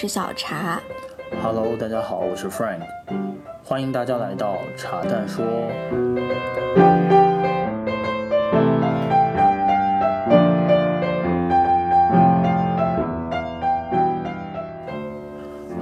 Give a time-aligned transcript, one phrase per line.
[0.00, 0.80] 是小茶。
[1.42, 2.82] Hello，大家好，我是 Frank，
[3.64, 5.44] 欢迎大家来到茶蛋说。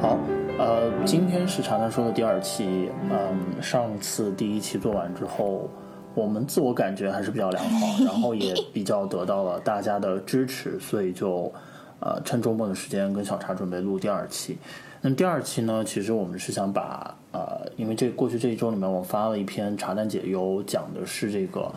[0.01, 0.19] 好，
[0.59, 2.91] 呃，今天是茶蛋说的第二期。
[3.11, 5.69] 嗯，上次第一期做完之后，
[6.15, 11.53] 我们自我感觉还是比较良好， 然后也比较得到了大家的支持，所以就
[12.01, 14.59] 呃趁周末的时间跟小茶准备录第二期。
[15.03, 21.71] 那第二期呢，其实我们是想把呃，因为这过去这一周里面，我发了一篇茶单解忧，讲的是这个，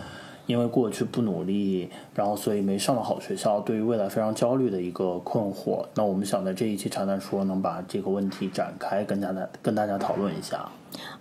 [0.47, 5.85] 因为过去不努力，然后所以没上到好学校，对于未来非常焦虑的一个困惑。
[5.93, 10.67] 那我们想在这一期茶单说，能把这个问题展开，跟大家跟大家讨论一下。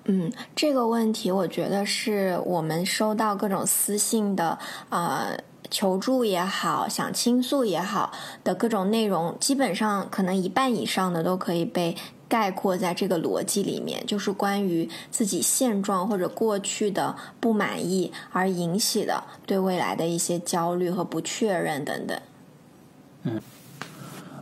[0.04, 5.36] 嗯，这个问题我觉得是我们收到各种私信的呃。
[5.70, 11.97] 求助也好，想倾诉也好的各种内容，基本上可能一半以上的都可以被
[12.28, 22.19] 概括在这个逻辑里面，就是关于自己现状或者过去的不满意而引起的对未来的一些焦虑和不确认等等。
[23.22, 23.41] 嗯。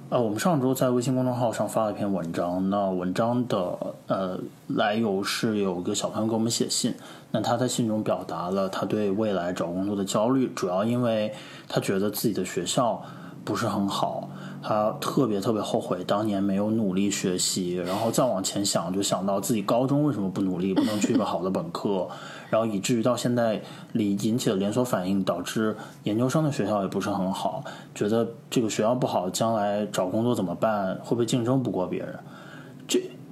[0.08, 4.38] 呃，我们上周在微信公众号上发了一篇文章，那文章的呃
[4.68, 6.94] 来由是有个小朋友给我们写信，
[7.36, 11.30] 那他在信中表达了他对未来找工作的焦虑，主要因为
[11.68, 13.02] 他觉得自己的学校
[13.44, 14.30] 不是很好，
[14.62, 22.08] 他特别特别后悔当年没有努力学习，然后再往前想，就想到自己高中为什么不努力，不能去一个好的本科。
[22.48, 23.60] 然后以至于到现在，
[23.92, 27.62] 里引起了连锁反应，导致研究生的学校也不是很好，
[27.94, 30.94] 觉得这个学校不好，将来找工作怎么办？
[31.04, 32.18] 会不会竞争不过别人？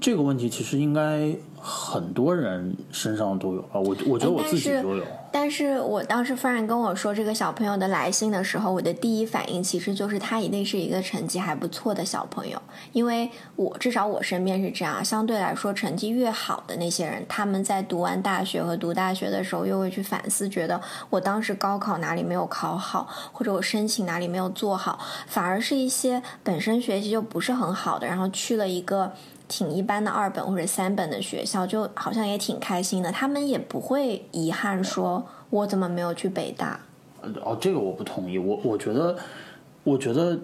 [0.04, 5.02] 这这个问题其实应该很多人身上都有啊，我我觉得我自己都有。
[5.32, 12.62] 但是我当时夫人跟我说这个小朋友的来信的时候，我的第一反应其实就是他一定是一个成绩还不错的小朋友，
[12.92, 29.12] 因为我至少我身边是这样，相对来说成绩越好的那些人，他们在读完大学和读大学的时候，又会去反思，觉得我当时高考哪里没有考好，或者我申请哪里没有做好，反而是一些本身学习就不是很好的，然后去了一个。
[29.46, 33.12] 挺一般的二本或者三本的学校，就好像也挺开心的。
[33.12, 36.80] 他们也不会遗憾说：“我怎么没有去北大？”
[37.42, 38.38] 哦，这个我不同意。
[38.38, 39.16] 我我觉得，
[39.82, 40.38] 我觉得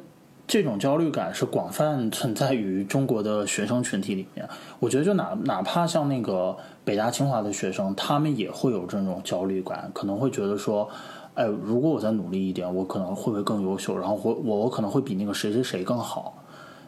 [0.46, 4.48] 这种焦虑感是广泛存在于中国的学生群体里面。
[4.78, 10.88] 我觉得，就哪哪怕像那个北大清华的学生，他们也会有这种焦虑感，可能会觉得说
[11.34, 13.98] ：“哎，如果我再努力一点，我可能会不会更优秀？
[13.98, 16.34] 然后我我我可能会比那个谁谁谁更好。”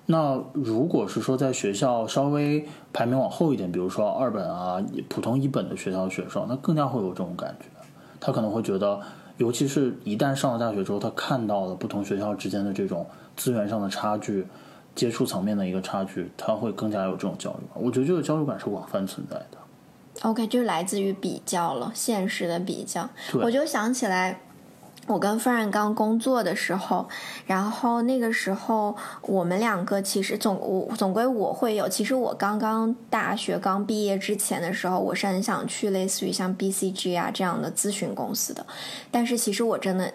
[0.07, 7.67] 那如果是说在学校稍微排名往后一点，比如说二本啊、普通一本的学校学生，那更加会有这种感觉。
[8.21, 9.01] 他可能会觉得，
[9.37, 14.47] 尤其是一旦上了大学之后，他看到了不同学校之间的这种资源上的差距、
[14.95, 17.83] 接触层面的一个差距，他会更加有这种焦虑感。
[17.83, 20.29] 我觉得这个焦虑感是广泛存在的。
[20.29, 23.09] OK，就来自于比较了，现实的比较。
[23.35, 24.41] 我就想起来。
[25.07, 27.09] 我跟范然刚工作的时候，
[27.47, 38.65] 然后那个时候我们两个其实总我总归我会有，其实我刚刚大学刚毕业之前的时候，我是很想去类似于像 BCG 啊这样的咨询公司的，
[39.11, 40.13] 但是其实我真的。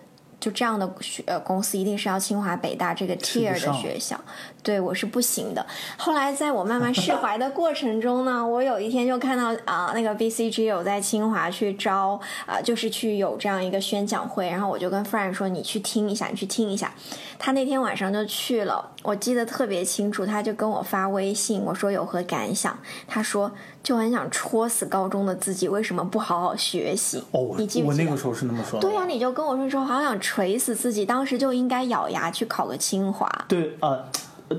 [0.47, 4.17] 就这样的学公司一定是要清华北大这个 tier 的学校，
[4.63, 5.65] 对我是不行的。
[5.97, 16.93] 后来在我慢慢释怀的 过程中呢，我有一天就看到啊，那个 BCG 有在清华去招啊，就是去有这样一个宣讲会，然后我就跟 Frank 说：“你去听一下，你去听一下。”
[17.39, 22.77] 他那天晚上就去了，我记得特别清楚，他就跟我发微信，我说有何感想？
[23.07, 23.51] 他说。
[23.83, 27.23] 就很想戳死高中的自己，为什么不好好学习？
[27.31, 28.03] 哦，你记不记得？
[28.03, 28.77] 我那个时候是那么说。
[28.81, 33.25] 对呀，你就跟我说说，好想锤死自己，当时就应该咬牙去考个清华。
[33.47, 34.03] 对，呃，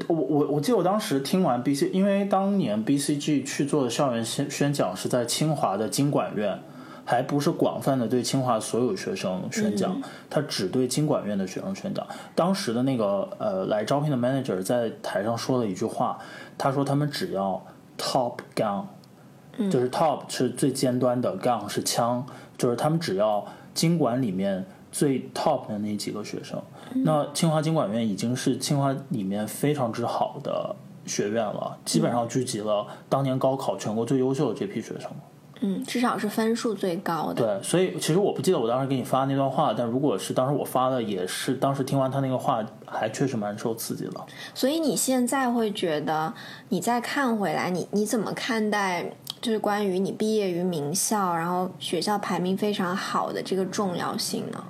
[0.06, 6.58] 我我我记得我当时听完 B C，因为当年 B C G 去做的校园宣宣讲是在清华的经管院，
[7.10, 12.06] 还不是广泛的对清华所有学生宣讲，他只对经管院的学生宣讲。
[12.34, 16.18] 当时的那个呃来招聘的 manager 在台上说了一句话，
[16.58, 17.64] 他说他们只要
[17.96, 18.84] top gun。
[19.70, 22.24] 就是 top 是最尖端的，gun 是枪，
[22.58, 26.62] 就是他们只要经管里面最 top 的那几个学生。
[27.04, 30.76] 那清华经管院已经是清华里面非常之好的
[31.06, 35.10] 学院了，基本上聚集了当年高考全国最优秀的这批学生。
[35.60, 37.34] 嗯，至少是分数最高的。
[37.34, 44.12] 对，所以其实我不记得我当时给你发那段话，但如果是当时我发的，也是当时听完他那个话，还确实蛮受刺激的。
[44.54, 46.32] 所以你现在会觉得，
[46.68, 49.12] 你再看回来，你你怎么看待？
[49.40, 54.64] 就是关于你毕业于名校，然后学校排名非常好的这个重要性呢？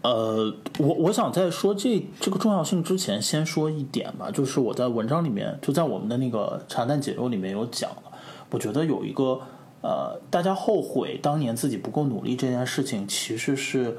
[0.00, 8.04] 呃，我我想在说这这个重要性之前，先说一点吧，就是我在文章里面，就在我们的那个茶蛋解忧里面有讲了，
[8.50, 9.38] 我觉得有一个
[9.82, 13.98] 呃，大家后悔当年自己不够努力这件事情，其实是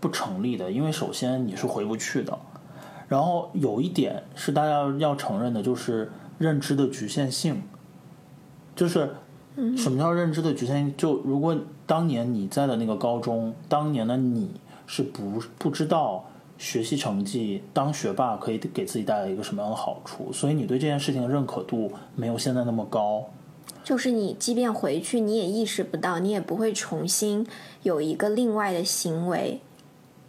[0.00, 2.38] 不成立的，因为首先你是回不去的，
[3.08, 7.62] 然后有一点是大家要承认的，就是认知的局限性，
[8.74, 9.14] 就是
[9.76, 10.94] 什么叫认知的局限？
[10.96, 11.56] 就如果
[11.86, 14.50] 当年你在的那个高中，当年的你。
[14.84, 16.22] 是不不知道
[16.58, 23.24] 学习成绩当学霸可以给自己带来一个什么样的好处，所以你对这件事情的认可度没有现在那么高。
[23.84, 27.46] 就是你即便回去，你也意识不到，你也不会重新
[27.82, 29.60] 有一个另外的行为。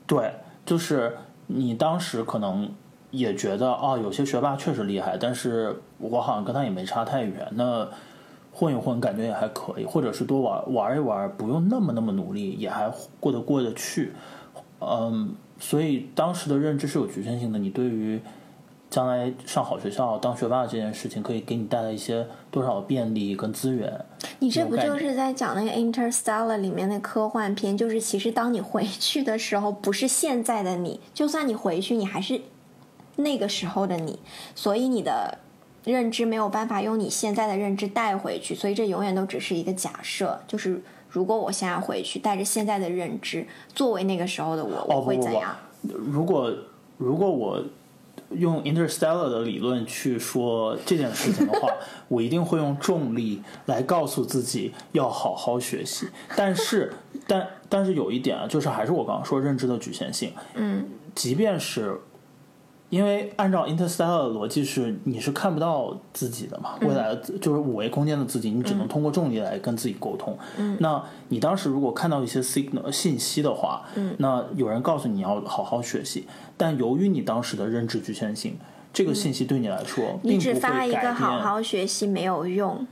[0.08, 0.34] 对，
[0.66, 1.18] 就是
[1.48, 2.70] 你当时可能
[3.12, 7.88] 也觉得啊，有些学霸确实厉害，但是我好像跟他也没差太远，那
[8.52, 14.12] 混一混感觉也还可以，或者是多玩玩一玩，不用那么那么努力，也还过得过得去。
[14.80, 17.58] 嗯，所以当时的认知是有局限性的。
[17.58, 18.20] 你对于
[18.94, 23.92] 将来上好学校、当学霸这件事情，可以给你带来一些多少便利跟资源？
[24.38, 27.76] 你这不就是在讲那个《Interstellar》里面的科幻片？
[27.76, 32.40] 就是其实当你回去的时候，不是现在的你，就算你回去，你还是
[33.16, 34.20] 那个时候的你。
[34.54, 35.40] 所以你的
[35.84, 40.80] 认知没有办法用你现在的认知带回去，所以这永远都只是一个假设，就是。
[41.10, 43.46] 如果我现在回去，带着现在的认知，
[43.76, 45.56] 作为那个时候的我，我会怎样？
[45.84, 46.52] 如果
[46.98, 47.64] 如果我
[48.36, 51.70] 用 Interstellar 的理论去说这件事情的话，
[52.08, 56.08] 我一定会用重力来告诉自己要好好学习。
[56.36, 56.94] 但是，
[57.28, 60.34] 但但是有一点啊，就是还是我刚刚说认知的局限性。
[60.56, 60.86] 嗯，
[61.16, 62.00] 即便是。
[62.94, 66.76] 因为按照 Interstellar 的逻辑是，你是看不到自己的嘛？
[66.82, 70.38] 未来就是五维空间的自己，你只能通过重力来跟自己沟通。
[70.60, 78.56] 嗯那你当时如果看到一些 signal 信息的话，嗯那有人告诉你要好好学习，但由于你当时的认知局限性，
[78.94, 82.86] 这个信息对你来说，你只发一个好好学习没有用。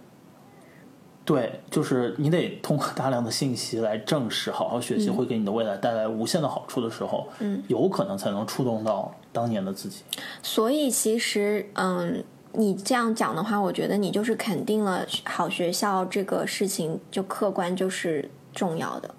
[1.23, 10.01] 对，就是你得通过大量的信息来证实，好好学习会给你的未来带来无限的好处的时候，嗯，有可能才能触动到当年的自己。
[10.41, 12.23] 所以其实，嗯，
[12.53, 19.09] 你这样讲的话，我觉得你就是肯定了好学校这个事情就客观就是重要的。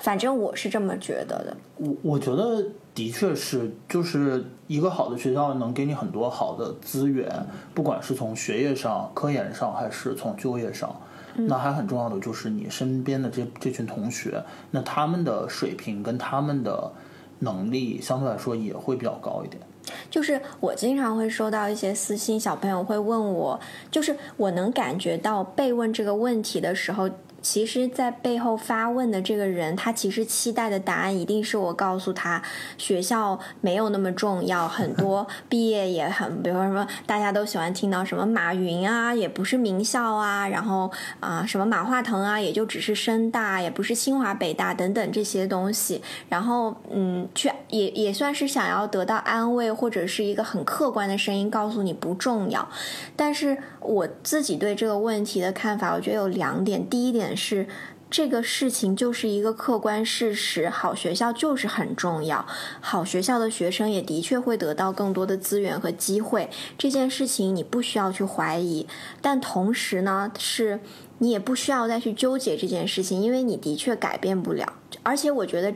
[0.00, 1.56] 反正我是这么觉得的。
[1.76, 2.64] 我我觉得
[2.94, 7.30] 的确是，就是一个好的学校能给你很多好的资源，
[7.72, 10.92] 不管是从学业上、科研上，还是从就业上。
[11.34, 16.92] 那还很重要的就是你身边的这这群同学，那他们的水平跟他们的
[17.40, 19.62] 能力相对来说也会比较高一点。
[20.08, 23.58] 就是我经常会收到一些私信，小朋友会问我，
[23.90, 27.10] 就是我能感觉到被问这个问题的时候。
[27.42, 32.40] 其实，在背后发问的这个人，他其实期待的答案一定是我告诉他，
[32.78, 52.68] 学校没有那么重要，很 多毕业也很，比如说什么，大家都喜欢听到什么马云啊，也不是名校啊，然后啊，什么马化腾啊，也就只是深大，也不是清华北大等等这些东西，然后嗯，去也也算是想要得到安慰，或者是一个很客观的声音告诉你不重要，
[53.16, 57.31] 但是我自己对这个问题的看法，我觉得有两点，第一点。
[57.36, 57.66] 是
[58.10, 62.46] 这个事情就是一个客观事实，好学校就是很重要，
[62.80, 68.86] 好学校的学生也的确会得到更多的资源和机会，这件事情你不需要去怀疑，
[69.20, 70.80] 但同时呢，是
[71.18, 74.74] 你也不需要再去纠结这件事情，因为你的确改变不了。
[75.02, 75.74] 而且我觉得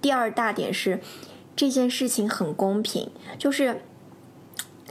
[0.00, 1.00] 第二大点是
[1.54, 3.82] 这件事情很公平，就是。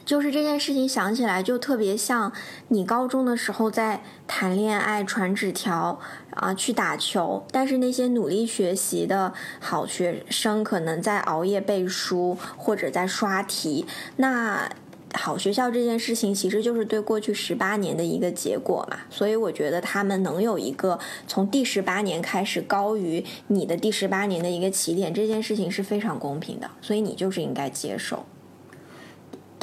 [0.06, 2.32] 就是这件事情想起来就特别像
[2.68, 6.00] 你高中的时候在谈恋爱、传纸条
[6.32, 13.86] 啊、去打球，但是那些努力学习的好学生可能在熬夜背书或者在刷题。
[14.18, 14.70] 那
[15.14, 28.26] 好学校这件事情其实就是对过去十八年的一个结果嘛，所以我觉得他们能有一个从第十八年开始高于你的第十八年的一个起点，这件事情是非常公平的，所以你就是应该接受。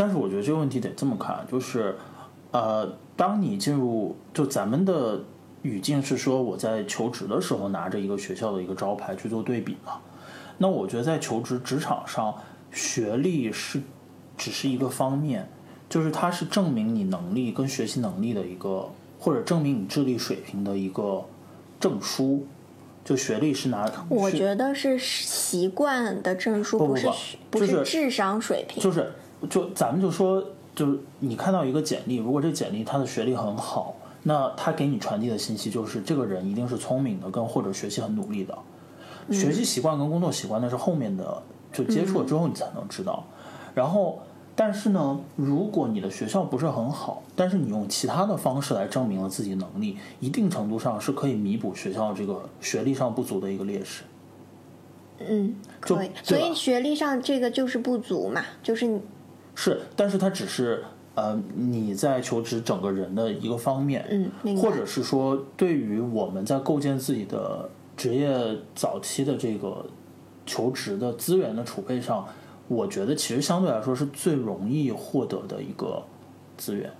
[0.00, 1.95] 但是我觉得这个问题得这么看，就是，
[2.52, 5.21] 呃，当你进入就咱们的
[5.61, 10.00] 语境是说我在求职的时候拿着一个学校的一个招牌去做对比嘛，
[10.57, 12.35] 那我觉得在求职职场上，
[12.73, 13.78] 学历是
[14.38, 15.47] 只是一个方面，
[15.87, 18.88] 就是它是证明你能力跟学习能力的一个，
[19.19, 21.23] 或者证明你智力水平的一个
[21.78, 22.47] 证书，
[23.04, 23.87] 就学历是拿。
[24.09, 27.07] 我觉得是习惯的证书，不是
[27.50, 29.12] 不是智商水平，就是。
[29.49, 30.44] 就咱们就说，
[30.75, 38.56] 就是你看到一个简历，如果这简历他的学历很好，那他给你传递的信息就是这个人一定是聪明的，跟或者学习很努力的。
[39.30, 41.40] 学习习惯跟工作习惯那是后面的
[41.73, 43.23] 就接触了之后你才能知道。
[43.75, 44.18] 然后，
[44.56, 54.02] 但是呢，如果你的学校不是很好，但是你用其他的方式来证明了自己能力，一定程度上是可以弥补学校这个学历上不足的一个劣势。
[55.20, 56.11] 嗯，可以。
[56.25, 59.00] 所以学历上这个就是不足嘛，就是你
[59.54, 60.83] 是，但是它只是
[61.14, 64.04] 呃你在求职整个人的一个方面，
[64.45, 68.30] 嗯，或者是说对于我们在构建自己的职业
[68.75, 69.85] 早期的这个
[70.47, 72.26] 求职的资源的储备上，
[72.69, 76.02] 我觉得其实相对来说是最容易获得的一个
[76.57, 76.90] 资源。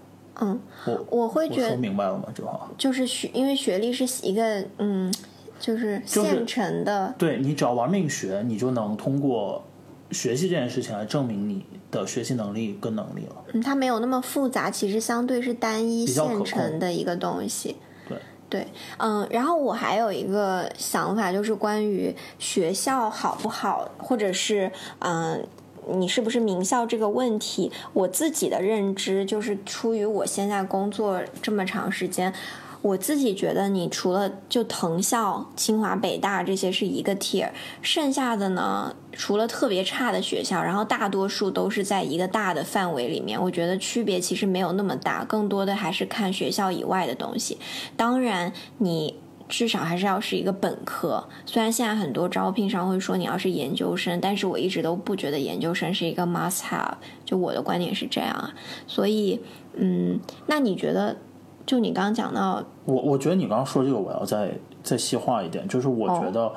[0.41, 2.25] 嗯，我我会觉得说明白了吗？
[2.35, 5.13] 这话就是学，因为学历是一个嗯。
[5.61, 9.63] 就是现成的，对你只要玩命学，你就能通过
[10.11, 13.37] 学习这件事情来证明你的学习能力跟能力了。
[13.53, 17.77] 嗯，它没有那么复杂，其实相对是单一现成的一个东西。
[18.09, 18.67] 对对，
[18.99, 25.47] 嗯，然后我还有一个想法，就是关于学校好不好，或者是嗯，
[25.89, 32.33] 你是不是名校这个问题，我自己的认知就是出于我现在工作这么长时间。
[32.83, 37.51] 我自己觉得，你除了就藤校、清华、北大这些是一个 tier，
[37.83, 43.39] 剩下的呢，除了特别差的学校，然后大多数都是在一个大的范围里面。
[43.39, 47.59] 我觉得区别其实没有那么大，更多的还是看学校以外的东西。
[47.99, 51.29] 当然，你至少还是要是一个本科。
[51.45, 56.95] 虽然现在很多招聘上会说你要是研究生，但是我一直都不觉得研究生是一个 must have。
[57.27, 58.55] 就我的观点是这样啊。
[58.87, 59.39] 所以，
[59.75, 61.19] 嗯，那你觉得？
[61.67, 64.53] 就你刚刚讲到，我我觉得你刚刚说这个，我要再
[64.83, 66.53] 再细化一点，就是我觉得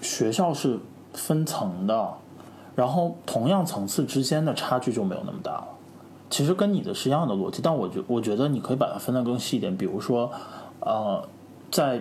[0.00, 0.78] 学校是
[1.12, 2.08] 分层的，
[2.74, 5.68] 然后同样层次之间的差距就没有那么大了。
[6.30, 9.76] 其实跟你的是一样的逻辑，但我觉我觉得你可以把它分得更细一点。
[9.76, 10.30] 比如说，
[10.80, 11.22] 呃，
[11.70, 12.00] 在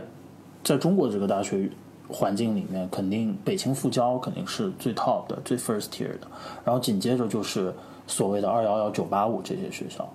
[0.64, 1.70] 在中国这个大学
[2.08, 6.28] 环境里面，肯定北清复交肯定是最 top 的、最 first tier 的，
[6.64, 7.74] 然后紧接着就是
[8.06, 10.08] 所谓的二幺幺、九八五这些学校。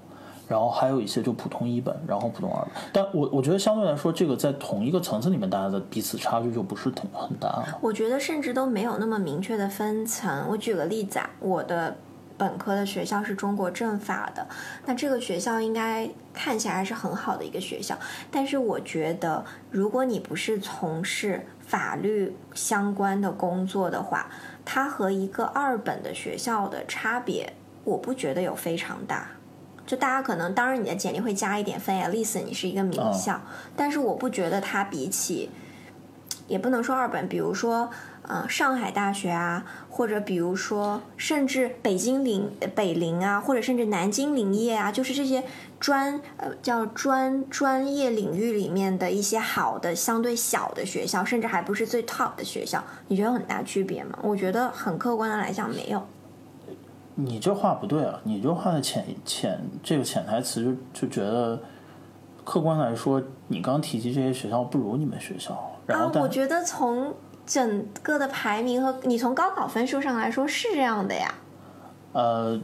[0.48, 7.64] 然后还有一些就普通一本，然后普通二本，但我我觉得相对来说，这个在同一个层次里面，大家的彼此差距就不是挺很大。
[7.80, 10.46] 我觉得甚至都没有那么明确的分层。
[10.48, 11.96] 我举个例子啊，我的
[12.36, 14.46] 本科的学校是中国政法的，
[14.84, 17.96] 那这个学校应该看起来是很好的一个学校，
[18.30, 24.28] 但是我觉得，如果你不是从事法律相关的工作的话，
[24.64, 27.52] 它和一个二本的学校的差别，
[27.84, 29.28] 我不觉得有非常大。
[29.86, 33.40] 就大家可能，当然你的简历会加一点分，at least 你是一个名校，
[33.76, 35.50] 但是我不觉得它比起，
[36.46, 37.90] 也不能说二本，比如说，
[38.22, 45.44] 呃，上海大学啊，或者比如说，甚至北京林北林啊，或者甚至南京林业啊，就是这些
[45.78, 54.18] 专呃叫专专业领域里面的一些好的相对小的学校，甚至还不是最 top 的学校，你觉得有很大区别吗？
[54.22, 56.06] 我觉得很客观的来讲没有。
[57.16, 58.21] 你这话不对啊！
[58.25, 61.59] 你这话的潜潜这个潜台词就就觉得，
[62.44, 65.56] 客观来说，你刚提及这些学校不如你们学校。
[65.87, 67.14] 然后，我觉得从
[67.47, 71.35] 整个的排名和你从高考分数上来说是这样的呀。
[72.12, 72.61] 呃，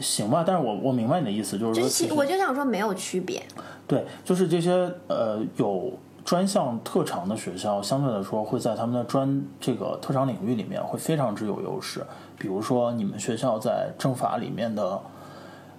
[0.00, 3.42] 行吧，但是我我明白你的意思，就是说，我就想说没有区别。
[3.86, 4.72] 对，就是这些
[5.08, 5.92] 呃有
[6.28, 12.04] 专项特长的学校，相对来说会在他们的专这个特长领域里面会非常之有优势。
[12.36, 15.00] 比如说，你们学校在政法里面的，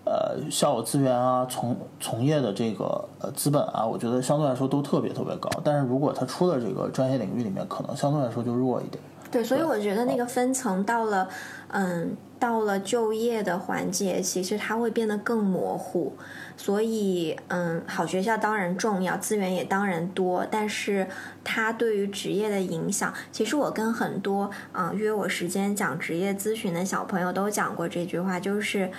[0.06, 5.48] 呃，校友资源啊，从从业的这个呃资本啊，我觉得相对来说都特别特别高。
[5.64, 9.04] 但是如果他出了这个专业领域里面，可能相对来说就弱一点。
[9.32, 11.30] 对，所以我觉得那个分层到了，
[11.68, 16.14] 嗯，到了就业的环节，其实它会变得更模糊。
[16.58, 21.08] 所以，嗯，好学校当然重要，资源也当然多，但是
[21.44, 28.92] 它对于职业的影响，其实我跟很多啊约我时间讲职业咨询的小朋友都讲过这句话，就是，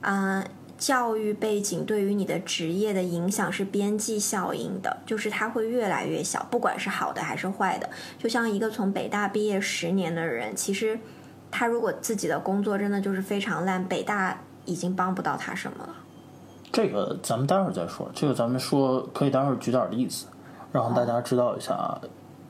[0.00, 0.42] 嗯，
[0.82, 7.88] 教育背景对于你的职业的影响是边际效应的，就是它会越来越小，不管是好的还是坏的。
[8.18, 10.98] 就像一个从北大毕业十年的人，其实
[11.52, 15.94] 他如果自己的工作真的就是非常烂，北大已经帮不到他什么了。
[16.72, 18.10] 这个咱们待会儿再说。
[18.12, 20.26] 这个咱们说可以待会儿举点例子，
[20.72, 21.96] 让大家知道一下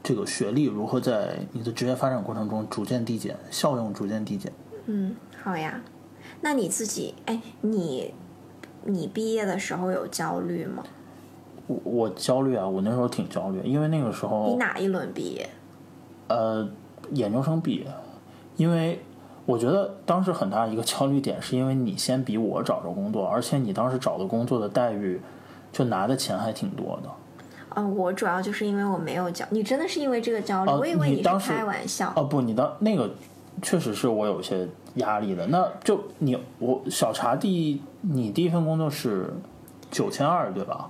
[0.03, 4.51] 这个学历如何在你的职业发展过程中逐渐递减，效用逐渐递减。
[4.87, 5.79] 嗯，好呀。
[6.43, 8.13] 那你自己，哎，你
[8.85, 10.85] 你毕业的时候有焦虑吗？
[11.67, 15.49] 我我焦虑啊，我那时候挺焦虑，因为那个时候你哪一轮毕业？
[16.29, 16.69] 呃，
[17.13, 17.87] 研究生毕业，
[18.57, 19.01] 因为。
[19.45, 25.21] 我觉得当时很大一个焦虑点，是因为你先比我找着工作，而且你当时找的工作的待遇，
[25.73, 27.11] 就拿的钱还挺多的。
[27.75, 30.71] 嗯，我主要就是因为我没有焦，你真的是因为这个焦虑？
[30.71, 32.13] 我以为你是开玩笑。
[32.15, 33.13] 哦不，你当那个
[33.61, 35.47] 确实是我有一些压力的。
[35.47, 39.33] 那就你我小茶第你第一份工作是
[39.91, 40.89] 九千二对吧？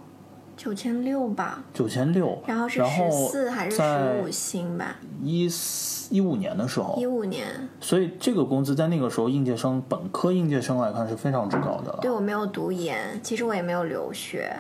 [0.55, 4.97] 九千六吧，九千六，然后是十四还是十五薪吧？
[5.21, 11.99] 一四一五年的时候，一五年，所以这个工资在那个时候应届生本科应届生来看是非常之高的了。
[12.03, 14.55] 对我没有读研，其实我也没有留学，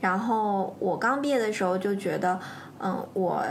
[0.00, 2.38] 然后我刚毕业的时候就觉得，
[2.78, 3.42] 嗯，我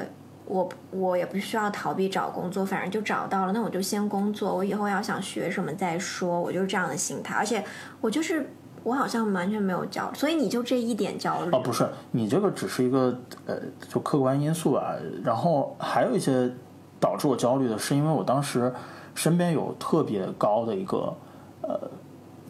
[0.46, 7.64] 我我也不需要逃避找工作，反正就找到了，那我就先工作，我以后要想学什么再说，我就是这样的心态，而且
[8.02, 8.50] 我就是。
[8.86, 11.52] 我好像完全没有焦，所以你就这一点焦虑？
[11.54, 13.56] 哦，不是，你这个只是一个呃，
[13.88, 14.94] 就客观因素吧。
[15.24, 16.52] 然后还有一些
[17.00, 18.74] 导致我焦虑的是，因为我当时
[19.16, 21.16] 身边有特别高的一个
[21.62, 21.80] 呃，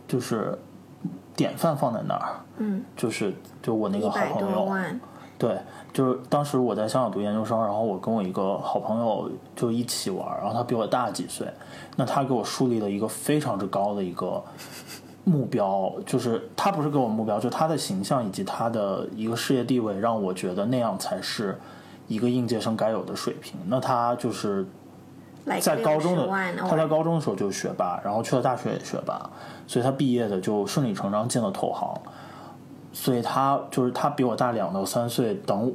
[0.07, 0.57] 就是
[1.35, 3.31] 典范放在那儿，嗯，就是
[3.61, 4.67] 就我那个好朋友，
[5.43, 5.57] 对，
[5.91, 11.45] 就是当时我在香港读研究生，然后我跟我一个好朋友就一起玩，然后他比我大几岁，
[11.97, 14.41] 那他给我树立了一个非常之高的一个。
[15.25, 21.57] 目标就是他不是给我目标，就他的形象以及他的一个事业地位，让我觉得那样才是
[22.09, 23.57] 一个应届生该有的水平。
[23.67, 24.65] 那他就是
[25.61, 29.29] 在高中的他在高中的时候就是学霸，然后去了大学也学霸，
[29.65, 31.97] 所以他毕业的就顺理成章进了投行。
[32.93, 35.73] 所以他就是他比我大两到三岁，等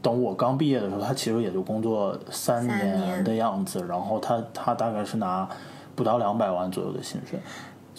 [0.00, 3.84] 等我刚毕业的时候，他其实也就工作三年的样子。
[3.86, 5.48] 然后他他大概是拿
[5.94, 7.38] 不到两百万左右的薪水。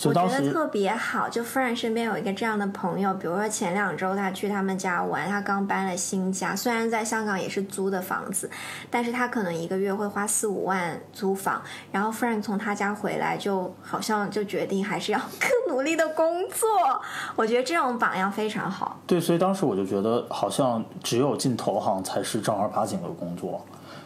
[0.06, 3.14] 我觉得特别好，就 Frank 身边有一个这样的朋友。
[3.14, 8.50] 比如说前两周他去他们家玩，他刚搬了新家，虽然在香港也是租的房子，
[8.90, 11.62] 但是他可能一个月会花四五万租房。
[11.92, 16.68] 然后 Frank 从他家回来，就好像就决定还是要更努力的工作。
[17.38, 19.00] 我觉得这种榜样非常好。
[19.06, 23.64] 对，所以当时我就觉得，好像只有进投行才是正儿八经的工作。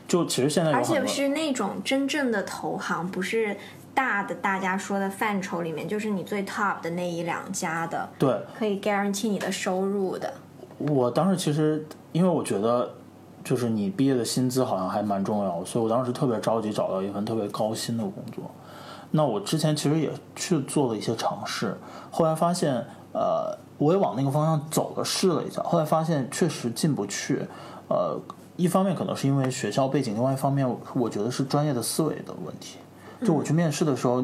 [0.08, 3.58] 就其实现在，而且是那种真正的投行，不是。
[3.98, 10.32] 大的大家说的范畴里面，就是你最 top 的那一两家的，对，可以 guarantee 你的收入的。
[10.78, 12.94] 我当时其实，因为我觉得，
[13.44, 18.44] 就是你毕业的薪资好像还蛮重要，所以我当时特别着急找到一份特别高薪的工作。
[19.10, 21.76] 那我之前其实也去做了一些尝试，
[22.12, 22.76] 后来发现，
[23.14, 27.42] 呃，我也往那个方向走了，试了一下，后来发现确实进不去。
[27.90, 28.16] 呃，
[28.58, 32.78] 一方面可能是因为学校背景，另外一方面，我觉得是专业的思维的问题。
[33.24, 34.24] 就我去面试的时候，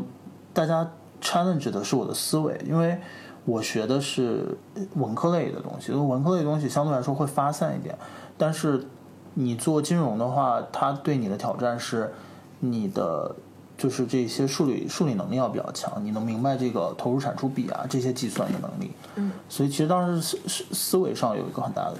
[0.53, 0.89] 大家
[1.21, 2.97] challenge 的是我的思维，因为
[3.45, 4.57] 我学的是
[4.95, 7.97] 文科类的东西，文科类的东西相对来说会发散一点。
[8.37, 8.85] 但是
[9.33, 12.13] 你做金融的话，它对你的挑战是
[12.59, 13.35] 你的
[13.77, 18.91] 就是这些数理数理能力要比较强，你能明白这个投入产出比啊这些计算的能力。
[19.15, 19.31] 嗯。
[19.49, 21.95] 所以其实当时思思思维上有一个很大的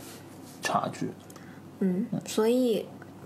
[0.62, 1.12] 差距。
[1.80, 2.86] 嗯，所以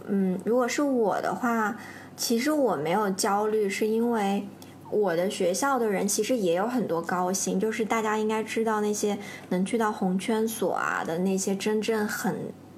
[0.09, 1.77] 嗯，如果是我的话。
[2.19, 4.47] 其实我没有焦虑，是因为
[4.89, 12.35] 我的学校的人其实也有很多高薪，就是大家应该知道那些能去到红圈所啊的那些真正很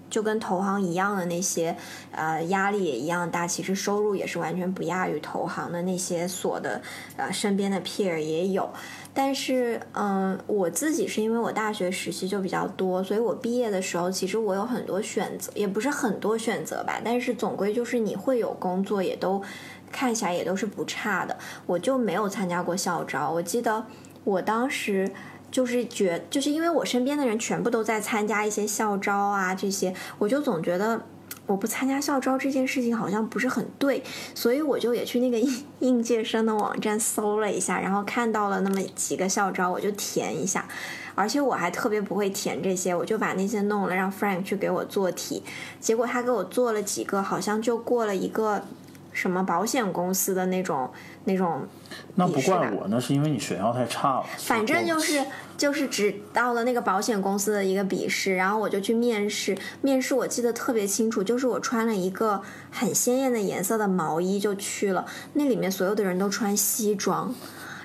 [0.10, 1.76] 就跟投行一样的那些，
[2.12, 6.82] 呃，压力也一样大，其实收入也是完全不亚于投行的那些所的，
[7.17, 8.69] 呃，身边的 peer 也有。
[9.13, 17.02] 但是，嗯，我自己是因为我大学实习就比较多，所以我毕业的时候其实我有很多选择，也不是很多选择吧。
[17.04, 19.41] 但是总归就是你会有工作，也都
[19.91, 21.38] 看起来也都是不差的。
[21.65, 23.86] 我就没有参加过校招，我记得
[24.24, 25.12] 我当时
[25.52, 31.02] 就是觉，就是因为我身边的人全部都在参加一些校招啊这些，我就总觉得。
[31.48, 34.04] 我不参加校招这件事情好像不是很对，
[34.36, 40.68] 所以我就也去那个应应届生的网站搜了一下，然后看到了那么几个校招，我就填一下。
[41.16, 45.42] 而且我还特别不会填这些，我就把那些弄了，让 Frank 去给我做题。
[45.80, 48.64] 结果他给我做了几个，好像就过了一个
[49.12, 50.89] 什么保险公司的那种
[51.26, 51.67] 那种。
[52.15, 54.26] 那不怪我，那是因为你学校太差了。
[54.38, 55.24] 反正就是
[55.58, 59.58] 就是只到了那个保险公司的一个笔试，然后我就去面试。
[59.82, 62.41] 面试我记得特别清楚，就是我穿了一个
[62.72, 65.06] 很鲜艳的颜色的毛衣就去了。
[65.34, 67.34] 那里面所有的人都穿西装。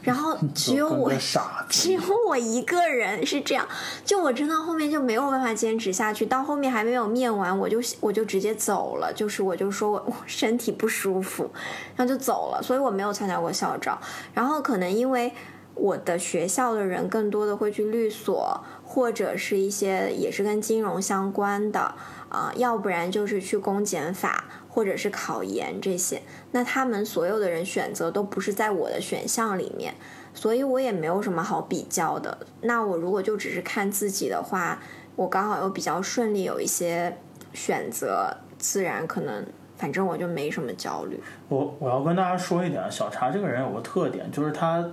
[0.04, 1.10] 然后 只有我，
[1.68, 3.66] 只有我一个人是这样。
[4.04, 9.12] 就我真的后面就没有办法坚持下去，到后面还没有面完，我就我就直接走了。
[9.12, 11.50] 就是我就说我 我身体不舒服，
[11.96, 12.62] 然后就走了。
[12.62, 13.98] 所以我没有参加过校招。
[14.32, 15.32] 然后可能因为
[15.74, 21.94] 我的学校的人更多的会去律所，或者是一些也是跟金融相关的
[22.28, 24.44] 啊，要不然就是去公检法。
[24.74, 29.94] 或者是考研这些，那他们所有的人选择都不是在我的选项里面，
[30.34, 32.36] 所以我也没有什么好比较的。
[32.62, 34.80] 那我如果就只是看自己的话，
[35.14, 37.16] 我刚好又比较顺利，有一些
[37.52, 41.22] 选择，自然可能反正我就没什么焦虑。
[41.48, 44.84] 我我要跟大家说一点，小茶这个人有个特点，就是他，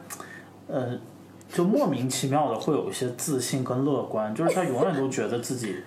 [0.67, 0.95] 呃，
[1.51, 5.77] 就莫名其妙的会有一些自信跟乐观，就是他永远都觉得自己。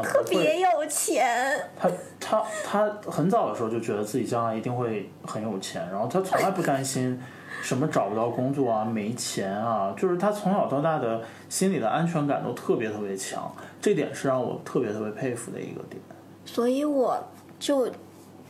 [0.00, 1.68] 特别有钱。
[1.78, 7.20] 他他他很早的时候就觉得自己将来一定会很有钱，然后他从来不担心
[7.60, 16.00] 什么找不到工作啊、没钱啊，就是他从小到大的心理的安全感都特别特别强，这点是让我特别特别佩服的一个点。
[16.44, 17.22] 所以我
[17.60, 17.90] 就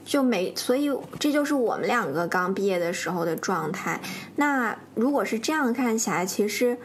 [0.04, 4.00] 就没，所以这就是我们两个刚毕业的时候的状态。
[4.36, 6.78] 那如果是这样看起来，其实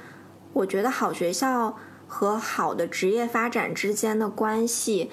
[0.53, 1.77] 我觉得好学校。
[2.07, 5.11] 和好的职业发展之间的关系，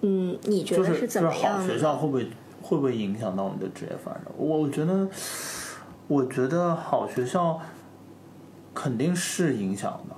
[0.00, 1.58] 嗯，你觉得是怎么样？
[1.58, 4.24] 好学校会不会会不会影响到你的职业发展？
[4.36, 5.08] 我觉得，
[6.08, 7.60] 我觉得好学校
[8.74, 10.16] 肯定是影响的，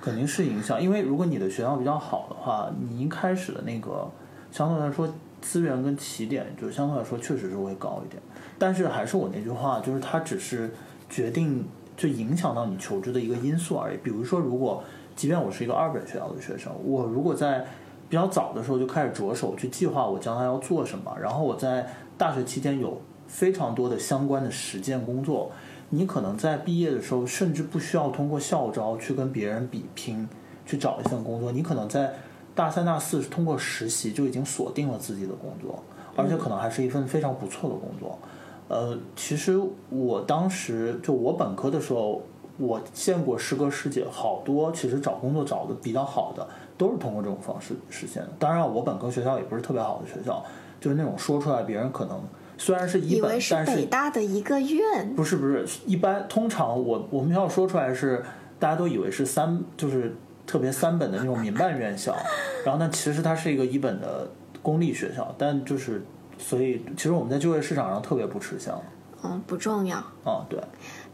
[0.00, 0.82] 肯定是影响。
[0.82, 4.10] 因为如果你的学校比较好的话，你一开始的那个
[4.50, 8.22] 相对来说资源跟起点就相对来说确实是会高一点。
[8.58, 10.72] 但是还是我那句话，就是它只是
[11.10, 11.68] 决定。
[11.96, 13.96] 就影响到你求职的一个因素而已。
[14.02, 17.66] 比如说，如果即便我是一个二本学校的学生，我如果在
[18.08, 25.50] 比较早的时候就开始着手去计划我将来要做什么，然后我在大学期间有非常多的相关的实践工作，
[25.90, 30.28] 你可能在毕业的时候甚至不需要通过校招去跟别人比拼
[30.64, 32.12] 去找一份工作，你可能在
[32.54, 35.82] 大三、大四通过实习就已经锁定了自己的工作，
[36.14, 38.18] 而且可能还是一份非常不错的工作。
[38.68, 42.20] 呃，其实我当时就我本科的时候，
[42.58, 46.44] 我见过师哥师姐好多，其实找工作找的比较好的，
[46.76, 48.28] 都是通过这种方式实现的。
[48.38, 50.44] 当然，我本科学校也不是特别好的学校，
[50.80, 52.20] 就是那种说出来别人可能
[52.58, 58.24] 虽然是一本，但是北大的一个院，不是不是，一般通常我我们学校说出来是
[58.58, 62.16] 大家都以为是三，就是特别三本的那种民办院校，
[62.64, 64.28] 然后呢，其实它是一个一本的
[64.60, 66.02] 公立学校，但就是。
[66.38, 68.80] 所以，其实我们在就业市场上特别不吃香。
[69.22, 69.98] 嗯，不重要。
[70.24, 70.62] 哦，对。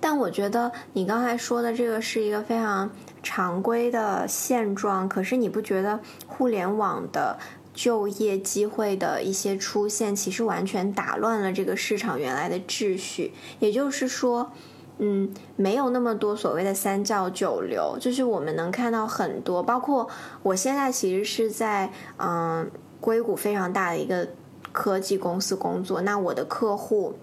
[0.01, 2.91] 但我觉得你刚才说的这个是一个非常
[3.23, 5.09] 常规的现状。
[5.09, 7.39] 可是你不觉得互联网的
[7.73, 13.33] 就业机会的一些出现，其实完全打乱了这个市场原来的秩序？
[13.61, 14.51] 也就是说，
[14.99, 17.97] 嗯，没有那么多所谓的三教九流。
[18.01, 20.09] 就是我们能看到很多，包括
[20.43, 22.69] 我现在其实是在嗯
[23.01, 24.29] 硅谷非常大的一个。
[24.73, 27.15] 科技公司工作，那我的客户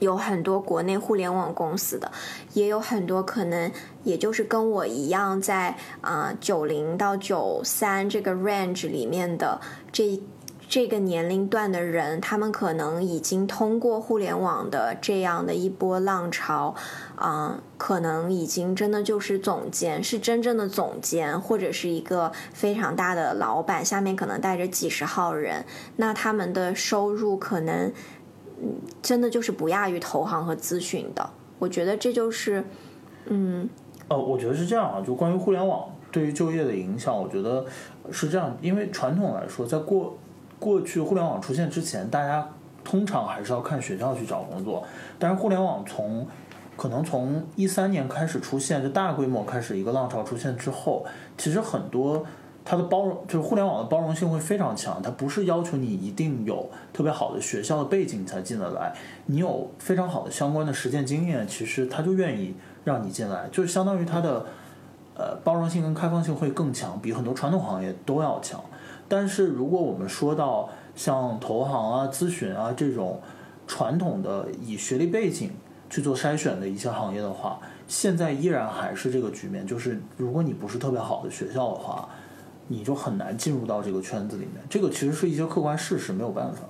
[0.00, 2.10] 有很多国内互联网公司的，
[2.54, 3.72] 也有很多可能
[4.04, 9.60] 也就是跟我一样在啊九零到九三这个 range 里面的
[9.92, 10.20] 这。
[10.70, 16.76] 这个年龄段的人，他们可能已经通过互联网的这样的一波浪潮，
[17.16, 25.64] 啊，可能已经真的就是总监，是真正的总监，或者是一个非常大的老板，下面可能带着几十号人，
[25.96, 27.92] 那他们的收入可能，
[28.62, 31.30] 嗯，真的就是不亚于投行和咨询的。
[31.58, 32.64] 我觉得这就是，
[33.24, 33.68] 嗯，
[34.06, 37.66] 呃，我觉得是这样啊，就关于互联网对于就业的影响，我觉得
[38.12, 40.16] 是这样，因为传统来说，在过
[40.60, 42.48] 过去互联网出现之前，大家
[42.84, 44.84] 通常还是要看学校去找工作。
[45.18, 46.24] 但是互联网从
[46.76, 51.04] 可能从一三年开始出现，就大规模开始一个浪潮出现之后，
[51.36, 52.24] 其实很多
[52.64, 55.00] 它的包容就是互联网的包容性会非常强。
[55.02, 58.94] 它不是要求你一定有特别好的学校的背景才进得来，
[59.26, 64.46] 你有非常好的相关的实践经验，其实他就愿意让你进来，就相当于它的
[65.14, 68.62] 呃包容性跟开放性会更强，比很多传统行业都要强。
[69.10, 73.20] 但是如果我们说到像投行啊、咨询啊这种
[73.66, 75.50] 传统的以学历背景
[75.90, 82.08] 去做筛选的一些行业的话，现在依然还是这个局面，就是如果你不是特别好的学校的话，
[82.68, 84.62] 你就很难进入到这个圈子里面。
[84.70, 86.62] 这个其实是一些客观事实，没有办法。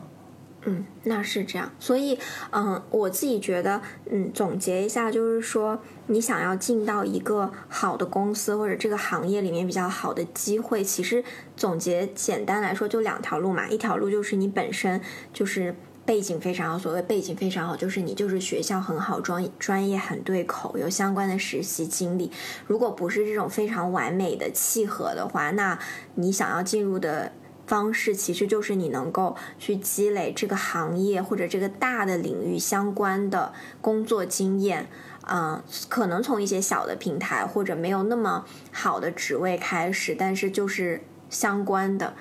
[0.67, 2.19] 嗯，那是这样，所以，
[2.51, 11.25] 嗯，我自己觉得，嗯，总结一下，就是说，你想要进到一个好的公司或者这个行业里面比较好的机会，其实
[11.57, 15.01] 总结简单来说就两条路嘛，一条路就是你本身
[15.33, 22.31] 就是背景非常好，所谓背景非常好，就是你就是学校很好，专专业很对口，有相关的实习经历。
[22.67, 25.79] 如果不是这种非常完美的契合的话，那
[26.17, 27.33] 你想要进入的。
[27.71, 34.89] 方式其实就是你能够去积累这个行业或者这个大的领域相关的工作经验，
[35.29, 42.15] 嗯，可能从一些小的平台或者没有那么好的职位开始，但是就是相关的。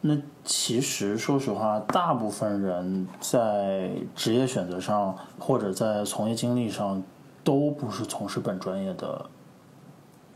[0.00, 7.02] 那其实说实话，大部分人在职业选择上或者在从业经历上
[7.44, 9.28] 都不是从事本专业的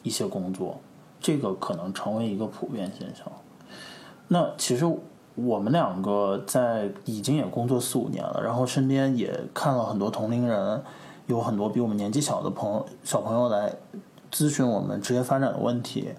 [0.03, 0.79] 一些工作，
[1.19, 3.25] 这个可能成为一个普遍现象。
[4.33, 4.87] 那其实
[5.35, 10.81] 我们两个在已经也工作四五年了，然后身边也看了很多同龄人，
[11.27, 13.75] 有很多比我们年纪小的朋友小朋友来
[14.31, 16.11] 咨询我们职业发展的问题，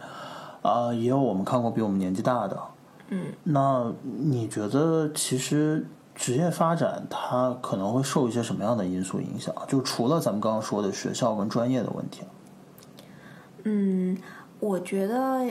[0.62, 2.60] 啊，也有我们看过比我们年纪大的。
[3.08, 9.56] 嗯，那你觉得其实职业发展它可能会受一些什么样的因素影响？
[9.70, 12.24] 就除了咱们刚刚说的学校跟专业的问题。
[13.64, 14.18] 嗯，
[14.60, 15.46] 我觉得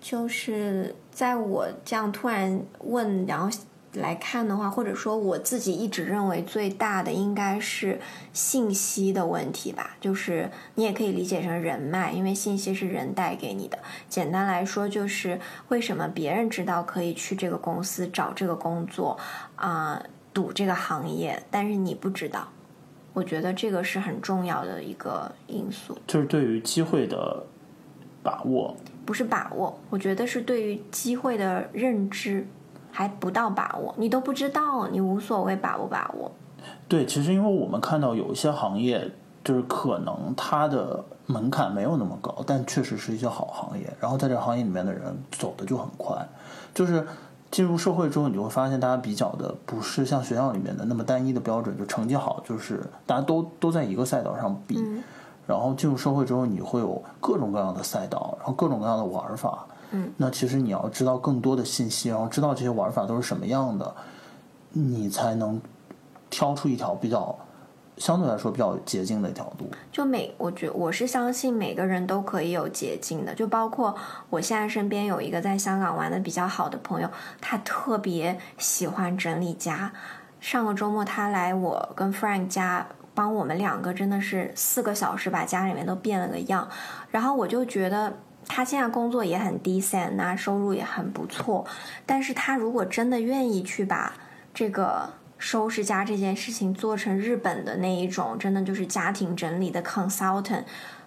[0.00, 3.48] 就是在我这样突然问，然后
[3.92, 8.00] 来看的话，或者说我自己一直认为最大的应该是
[8.32, 9.96] 信息的问题吧。
[10.00, 13.78] 就是你也可以理解成人脉，因为信息是人带给你的。
[14.08, 19.18] 简单来说，就是为什么别人知道可以去这个公司找这个工作
[19.56, 22.48] 啊，赌这个行业，但是你不知道。
[23.12, 27.44] 我觉得这个是很重要的一个因素，就是对于机会的
[28.22, 32.46] 把握，不是把握，我觉得是对于机会的认知
[32.90, 36.30] 还不到把握，你都不知道，你无所谓把不把握。
[36.88, 39.10] 对，其实因为我们看到有一些行业，
[39.42, 46.16] 就是可能它的门槛没有那么高，但确实是一些好行业，然后在这个行业里面的人走的就很快，
[46.74, 47.06] 就是。
[47.52, 54.82] 进入社会之后，你就会发现，大家比较的不是像学校里面的那么单一的标准，就成绩好就是大家都都在一个赛道上比。
[55.46, 59.66] 然后进入社会之后，你会有各种各样的赛道，然后各种各样的玩法。
[59.90, 63.94] 嗯，那其实你要知道更多的信息，然后知道这些玩法都是什么样的，
[64.70, 65.60] 你才能
[66.30, 67.36] 挑出一条比较。
[67.98, 73.94] 相对来说比较捷径的一条路，就每我觉我是相信每个人都可以有捷径的，就包括
[74.30, 79.92] 我现在身边有一个在香港玩的比较好的朋友，他特别喜欢整理家。
[80.40, 86.68] 上个周末他来我跟 Frank 家帮我们两个，真的是四个小时把家里面都变了个样。
[87.10, 91.66] 然后我就觉得他现在工作也很 decent，那收入也很不错，
[92.06, 94.12] 但是他如果真的愿意去把
[94.54, 95.08] 这个。
[95.44, 100.62] 收拾家这件事情做成日本的那一种，真的就是家庭整理的 consultant，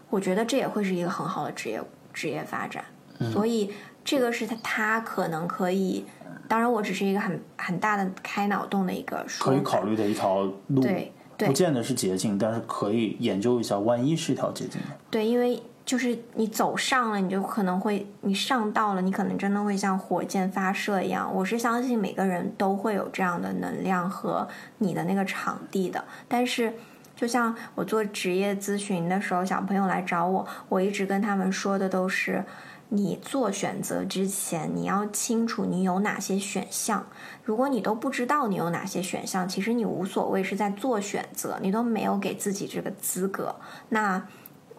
[0.09, 1.81] 我觉得这也会是一个很好的职业
[2.13, 2.83] 职业发展。
[3.31, 6.05] 所以这个是他他可能可以，
[6.49, 14.87] 当然我只是一个很很大的开脑洞的一个可以考虑的一条路，对，不见得是捷径，但是可以研究一下，万一是一条捷径呢？
[15.09, 15.61] 对，因为。
[15.85, 21.31] 就是你走上了，你就可能会，你上到了，你可能真的会像火箭发射一样。
[21.31, 24.47] 我是相信每个人都会有这样的能量和
[24.79, 26.03] 你的那个场地的。
[26.27, 26.73] 但是，
[27.15, 32.43] 就像我做职业咨询的时候，小朋友来找我，我一直跟他们说的都是：
[32.89, 37.07] 你做选择之前，你要清楚你有哪些选项。
[37.43, 43.55] 如果你都不知道你有哪些选项，其实你无所谓是在做选择，你都没有给自己这个资格。
[43.89, 44.27] 那。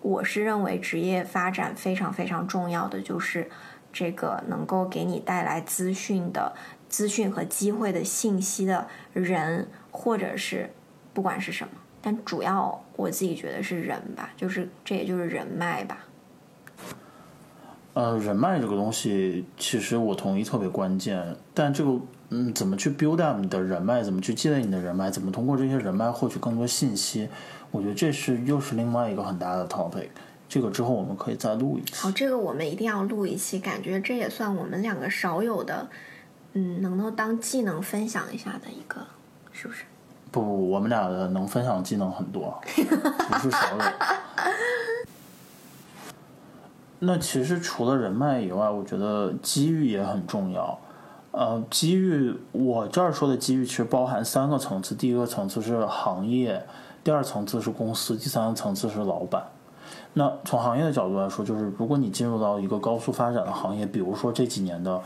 [0.03, 3.51] 我是认为职业发展非常非常重要的，就是
[3.93, 6.55] 这个能够给你带来资讯的
[6.89, 10.71] 资讯和机会的信息的人，或者是
[11.13, 15.99] 不管是什么，但主要我自己觉得是人吧，就是这也就是人脉吧。
[17.97, 27.27] 呃，人脉这个东西，其实我同意特别关键，但这个嗯，怎么去 build up 你的人脉，怎么去积累你的人脉，怎么通过这些人脉获取更多信息？
[27.71, 30.09] 我觉得这是又是另外一个很大的 topic，
[30.47, 31.95] 这个之后我们可以再录一期。
[31.95, 35.89] 好，这个我们一定要录一期，感觉这也算我们两个少有的，
[36.53, 39.01] 嗯，能够当技能分享一下的一个，
[39.53, 39.85] 是不是？
[40.31, 43.83] 不不，我们俩的能分享技能很多，不是少有。
[47.07, 50.77] 那其实除了人脉以外，我觉得机遇也很重要。
[51.31, 56.67] 呃，机遇，我这儿说的机遇其实包含三个层次，第一个层次是行业。
[57.05, 59.45] 第二层次是公司，第三个层次是老板。
[60.15, 65.01] 那从行业的角度来说，就是如果你进入到一个高速发展的行业，比如说这几年的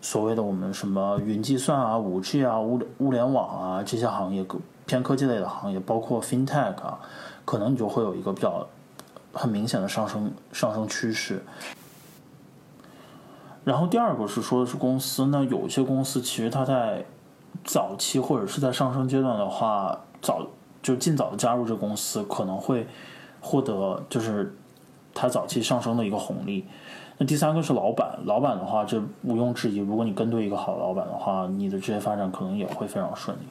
[0.00, 4.44] 所谓的我们什么云计算啊、五 G 啊、物物联网啊这些行业，
[4.84, 6.98] 偏科技类的行业，包括 FinTech 啊，
[7.44, 8.66] 可能你就会有一个比较
[9.36, 11.44] 很明显的上升上升趋势。
[13.62, 17.04] 然后第二个是说的是公司，那有些公司其实它在
[17.62, 20.44] 早期或者是在上升阶段的话，早。
[20.82, 22.86] 就尽早的加入这个公司，可能会
[23.40, 24.54] 获得就是
[25.12, 26.64] 他早期上升的一个红利。
[27.18, 33.42] 那第三个是老板，老板的话，这毋庸置疑，如果你跟对一个好的老板的话，你的职业发展可能也会非常顺利。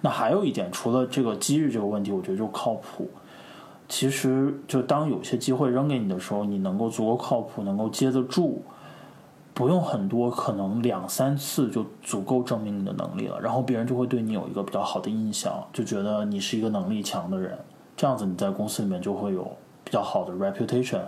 [0.00, 3.10] 那还有一点，除了这个机遇这个问题，我觉得就靠谱。
[3.88, 8.62] 其实，就当有些机会扔给你的时候，你能够足够靠谱，能够接得住。
[9.54, 17.58] 不用很多，可能两三次就足够证明你的能力了，然后别人就会对你有一个比较好的印象，就觉得你是一个能力强的人，
[17.96, 19.42] 这样子你在公司里面就会有
[19.82, 21.00] 比较好的 reputation，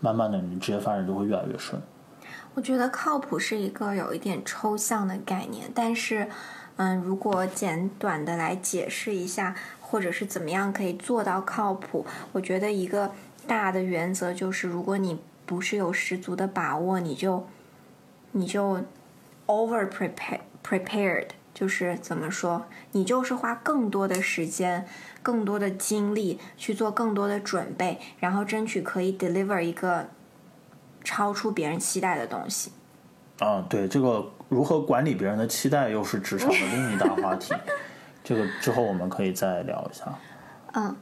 [0.00, 1.82] 慢慢的你职业发展就会越来越顺。
[2.54, 6.28] 我觉得靠谱是一个有一点抽象的概念，但是，
[6.76, 9.54] 嗯，如果简短的来解释一下，
[9.88, 13.12] 或者是怎么样可以做到靠谱，我觉得一个
[13.46, 17.46] 大的原则就是，如果你不是有十足的把握，你就
[18.32, 18.80] 你就
[19.46, 24.86] over prepare prepared，就是怎么说，你就是花更多的时间、
[25.22, 30.08] 更多的精力去做更多的准备，然后争取可以 deliver 一个。
[31.04, 32.70] 超出别人期待的东西，
[33.38, 37.54] 啊，对，这个如何管理别人的期待，又是职场的另一大话题。
[38.28, 40.04] 这个之后我们可以再聊一下。
[40.74, 40.94] 嗯。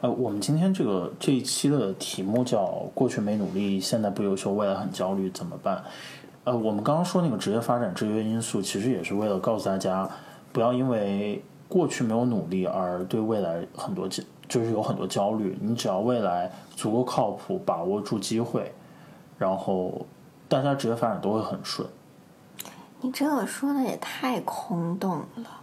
[0.00, 2.64] 呃，我们今天这个这一期的题目叫
[2.96, 5.84] “过去没努力，现在不优秀，未来很焦虑，怎么办？”
[6.44, 10.08] 呃，我们刚刚说那个职业发展制约因素，其实也是为了告诉大家，
[10.54, 18.72] 不要因为过去没有努力而对未来很多就是有很多焦虑，你只要未来足够靠谱，把握住机会，
[19.36, 20.06] 然后
[20.48, 21.86] 大家职业发展都会很顺。
[23.06, 25.60] 你这个说的也太空洞了，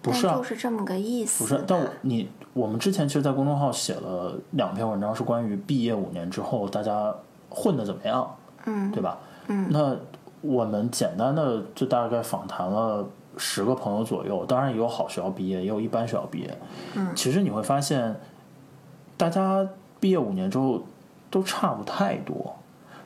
[0.00, 1.42] 不是啊，就是这么个意思。
[1.42, 7.12] 不是，但你我们之前其实，在公众号写了两篇文章，是关于毕业五年之后大家
[7.50, 9.18] 混的怎么样，嗯，对吧？
[9.48, 9.96] 嗯，那
[10.40, 13.04] 我们简单的就大概访谈了。
[13.36, 16.58] 十个朋友左右，当然也有好学校毕业，也有一般学校毕业。
[16.94, 18.14] 嗯，其实你会发现，
[19.16, 20.84] 大家毕业五年之后
[21.32, 22.54] 都差不太多，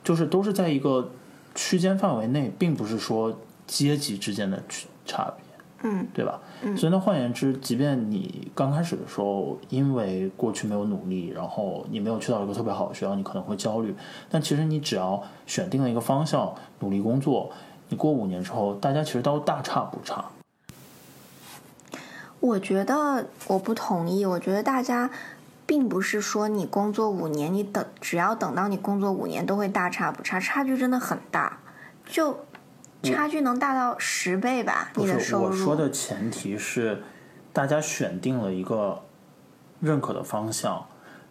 [0.03, 1.09] 就是都是在一个
[1.55, 3.35] 区间范围内，并不是说
[3.69, 5.45] 阶级之间的区差别。
[5.81, 6.41] 嗯，对吧？
[6.61, 13.95] 嗯，所以呢，换言之，即便你刚开始的时候因为过去没有努力，然后你没有去到一个特别好的学校，你可能会焦虑。
[14.29, 17.49] 但其实你只要选定了一个方向，努力工作。
[17.87, 20.25] 你过五年之后，大家其实都大差不差。
[22.41, 24.25] 我觉得我不同意。
[24.25, 25.09] 我觉得大家
[25.65, 31.59] 并不是说你工作五年，你等只要等到你工作五年都会大差不差，差距真的很大，
[32.05, 32.37] 就
[33.03, 34.91] 差距能大到十倍吧？
[34.95, 35.45] 你的收入。
[35.45, 37.01] 我说的前提是，
[37.53, 39.01] 大家选定了一个
[39.79, 40.85] 认可的方向，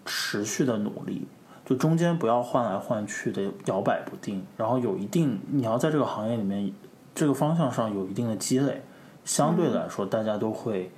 [0.05, 1.29] 持续的努力。
[1.65, 6.73] 就中间不要换来换去的摇摆不定，然后有一定你要在这个行业里面
[7.15, 8.83] 这个方向上有一定的积累，
[9.27, 10.91] 相对来说大家都会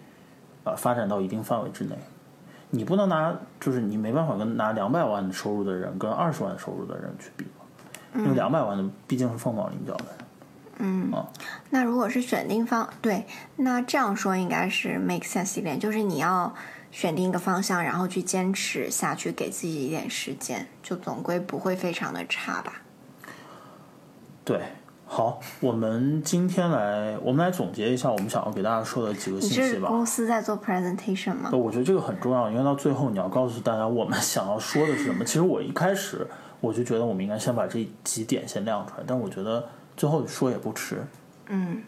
[0.63, 1.99] 呃发展到一定范围之内。
[2.71, 7.45] 你不能拿就是你没办法跟拿两百万的收入的人跟二十万收入的人去比
[8.15, 10.05] 因为两百万的毕竟是凤毛麟角的。
[10.81, 11.13] 嗯，
[11.71, 16.53] 那如果是选定方对，那这样说应该是 make sense 一点，就是你要。
[16.93, 22.83] 选定一个方向，然后去坚持下去，给自己一点时间，就总归不会非常的差吧。
[24.45, 24.61] 对，
[25.07, 29.87] 好，我们今天来，我们来总结一下我们想要给大家说的几个信息吧。
[29.87, 31.49] 公司在做 presentation 吗？
[31.53, 35.25] 我觉得这个很重要，因为到最后你要告诉大家我们想要说的是什么。
[35.25, 36.27] 其实我一开始
[36.61, 39.65] 我就觉得我们应该先把这几点先亮出来，但我觉得
[39.97, 41.05] 最后说也不迟。
[41.47, 41.83] 嗯。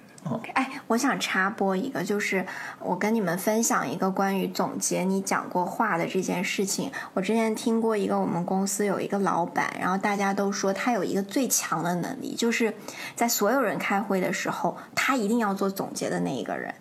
[0.54, 2.46] 哎，我想插播一个，就是
[2.78, 6.92] 我跟你们分享一个关于总结你讲过话的这件事情。
[7.12, 12.72] 我之前听过一个，我们公司有一个老板，然后大家都说他有一个最强的能力，就是
[13.16, 16.72] 在所有人开会的时候，他一定要做总结的那一个人。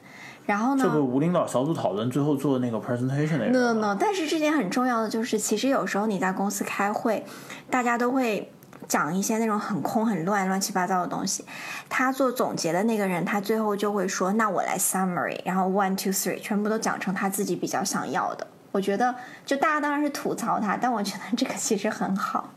[0.46, 0.84] 然后呢？
[0.84, 3.52] 这个无领导小组讨论最后做那个 presentation 那个。
[3.52, 7.26] No no，但是这件很重要的就是，其实有时候你在公司开会，
[7.72, 8.52] 大家都会。
[8.92, 11.46] 讲一些那种很空很乱乱七八糟的东西，
[11.88, 22.50] 他做总结的那个人，他最后就会说：“那我来 summary，然后 one two three 全部都讲成他自己比较想要的。”我觉得，就大家当然是吐槽他，但我觉得这个其实很好。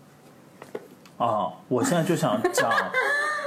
[1.19, 2.69] 啊，我现在就想讲，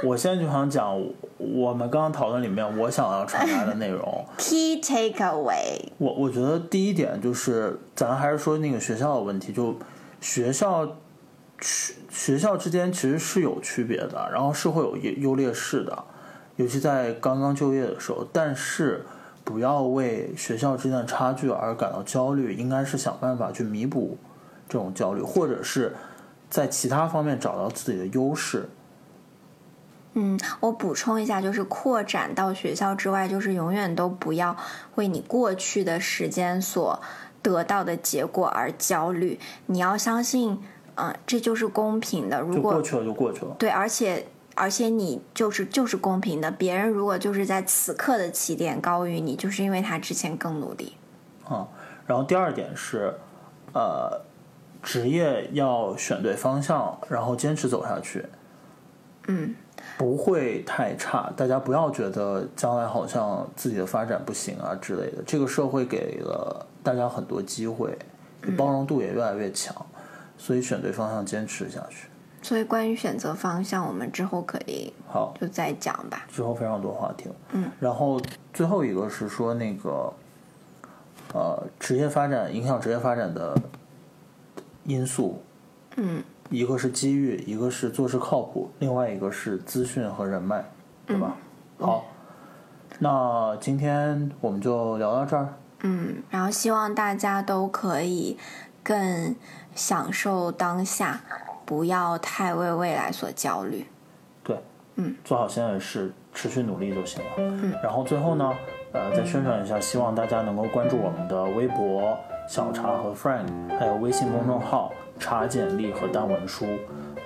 [0.02, 0.98] 我现在就想讲
[1.36, 4.24] 我们刚刚讨论里面我想要传达的内容。
[4.38, 5.90] Key takeaway。
[5.98, 9.76] 我我觉得第一点就是，咱还是说那个学校的问题，就
[10.22, 10.88] 学校。
[11.60, 16.04] 学学校之间其实是有区别的，然后是会有优优劣势的，
[16.56, 18.26] 尤其在刚刚就业的时候。
[18.32, 19.04] 但是
[19.44, 24.16] 不要为学校之间的差距而感到焦虑，应该是想办法去弥补
[24.68, 25.94] 这种焦虑，或者是
[26.48, 28.68] 在其他方面找到自己的优势。
[30.14, 34.56] 嗯，我补充一下，就是扩展到学校之外，就是永远都不要
[34.94, 37.00] 为你过去的时间所
[37.42, 39.40] 得到的结果而焦虑。
[39.66, 40.60] 你要相信。
[41.00, 42.40] 嗯，这就是公平的。
[42.40, 43.54] 如果过去了就过去了。
[43.56, 44.26] 对，而且
[44.56, 46.50] 而且你就是就是公平的。
[46.50, 50.94] 别人如果就是在此刻的起点高于你，就是因为他之前更努力。
[51.48, 51.64] 嗯，
[52.04, 53.14] 然后第二点是，
[53.72, 54.20] 呃，
[54.82, 58.26] 职业要选对方向，然后坚持走下去。
[59.28, 59.54] 嗯，
[59.96, 61.32] 不会太差。
[61.36, 65.22] 大家不要觉得将来好像自己的发展不行啊之类的。
[65.24, 67.96] 这个社会给了大家很多机会，
[68.56, 69.74] 包容度也越来越强。
[70.38, 72.08] 所以选对方向，坚持下去。
[72.40, 76.24] 所以关于选择方向，我们之后可以好就再讲吧。
[76.32, 77.28] 之后非常多话题。
[77.50, 78.18] 嗯，然后
[78.54, 80.12] 最后一个是说那个，
[81.34, 83.60] 呃，职业发展影响职业发展的
[84.84, 85.42] 因素，
[85.96, 90.64] 嗯，一个是机遇，一个是做事靠谱，另外一个是资讯和人脉，
[91.06, 91.36] 对吧？
[91.80, 92.04] 好，
[93.00, 95.54] 那今天我们就聊到这儿。
[95.80, 98.38] 嗯，然后希望大家都可以
[98.82, 99.34] 更
[99.78, 101.20] 享受当下，
[101.64, 103.86] 不要太为未来所焦虑。
[104.42, 104.60] 对，
[104.96, 107.30] 嗯，做好现在的事，持续努力就行了。
[107.38, 108.52] 嗯，然后最后呢，
[108.92, 112.18] 呃，再宣传一下，希望大家能够关注我们的微博
[112.48, 113.46] 小茶和 Frank，
[113.78, 116.66] 还有微信公众号茶简历和单文书，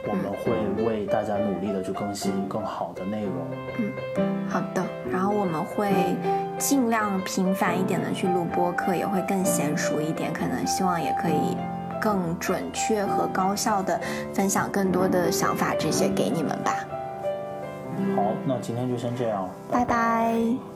[0.07, 3.35] 我们会为大家努力的去更新更好的内容。
[3.79, 3.93] 嗯
[4.51, 5.91] 好的，然后我们会
[6.59, 11.57] 尽量频繁一点的去录播客，也会更娴熟一点，可能希望也可以
[12.03, 14.01] 更准确和高效的
[14.35, 16.75] 分享更多的想法，这些给你们吧。
[18.17, 20.72] 好，那今天就先这样，拜拜。